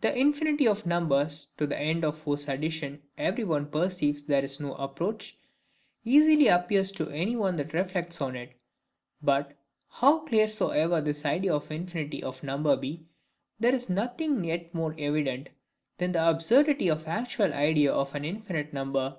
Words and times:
The 0.00 0.12
infinity 0.18 0.66
of 0.66 0.84
numbers, 0.84 1.46
to 1.56 1.64
the 1.64 1.78
end 1.78 2.04
of 2.04 2.20
whose 2.24 2.48
addition 2.48 3.02
every 3.16 3.44
one 3.44 3.66
perceives 3.70 4.24
there 4.24 4.42
is 4.44 4.58
no 4.58 4.74
approach, 4.74 5.38
easily 6.02 6.48
appears 6.48 6.90
to 6.90 7.08
any 7.10 7.36
one 7.36 7.54
that 7.54 7.72
reflects 7.72 8.20
on 8.20 8.34
it. 8.34 8.54
But, 9.22 9.52
how 9.88 10.26
clear 10.26 10.48
soever 10.48 11.00
this 11.00 11.24
idea 11.24 11.54
of 11.54 11.68
the 11.68 11.76
infinity 11.76 12.20
of 12.20 12.42
number 12.42 12.74
be, 12.74 13.06
there 13.60 13.72
is 13.72 13.88
nothing 13.88 14.42
yet 14.42 14.74
more 14.74 14.96
evident 14.98 15.50
than 15.98 16.10
the 16.10 16.28
absurdity 16.28 16.88
of 16.88 17.04
the 17.04 17.10
actual 17.10 17.54
idea 17.54 17.92
of 17.92 18.12
an 18.16 18.24
infinite 18.24 18.72
number. 18.72 19.18